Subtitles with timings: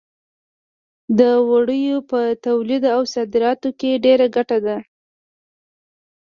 [1.19, 4.77] د وړیو په تولید او صادراتو کې ډېره ګټه ده.